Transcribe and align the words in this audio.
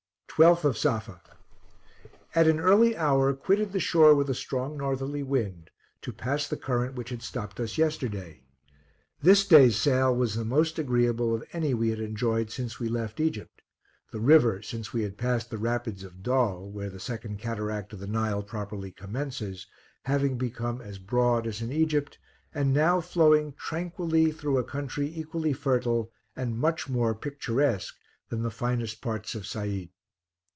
12th 0.43 0.63
of 0.63 0.77
Safa. 0.77 1.21
At 2.33 2.47
an 2.47 2.59
early 2.61 2.95
hour, 2.97 3.31
quitted 3.33 3.73
the 3.73 3.79
shore 3.81 4.15
with 4.15 4.27
a 4.29 4.33
strong 4.33 4.75
northerly 4.77 5.21
wind, 5.21 5.69
to 6.01 6.11
pass 6.13 6.47
the 6.47 6.57
current 6.57 6.95
which 6.95 7.09
had 7.09 7.21
stopped 7.21 7.59
us 7.59 7.77
yesterday. 7.77 8.41
This 9.21 9.45
day's 9.45 9.75
sail 9.77 10.15
was 10.15 10.33
the 10.33 10.45
most 10.45 10.79
agreeable 10.79 11.35
of 11.35 11.43
any 11.53 11.73
we 11.75 11.89
had 11.89 11.99
enjoyed 11.99 12.49
since 12.49 12.79
we 12.79 12.87
left 12.89 13.19
Egypt, 13.19 13.61
the 14.11 14.21
river, 14.21 14.61
since 14.63 14.93
we 14.93 15.03
had 15.03 15.17
passed 15.17 15.51
the 15.51 15.59
rapids 15.59 16.03
of 16.03 16.23
Dall, 16.23 16.71
(where 16.71 16.89
the 16.89 16.99
second 16.99 17.37
cataract 17.37 17.93
of 17.93 17.99
the 17.99 18.07
Nile 18.07 18.41
properly 18.41 18.91
commences,) 18.91 19.67
having 20.05 20.37
become 20.39 20.81
as 20.81 20.97
broad 20.97 21.45
as 21.45 21.61
in 21.61 21.71
Egypt, 21.73 22.17
and 22.53 22.73
now 22.73 22.99
flowing 23.01 23.53
tranquilly 23.57 24.31
through 24.31 24.57
a 24.57 24.63
country 24.63 25.11
equally 25.13 25.53
fertile, 25.53 26.09
and 26.35 26.57
much 26.57 26.89
more 26.89 27.13
picturesque 27.13 27.97
than 28.29 28.41
the 28.41 28.49
finest 28.49 29.01
parts 29.01 29.35
of 29.35 29.45
Said. 29.45 29.89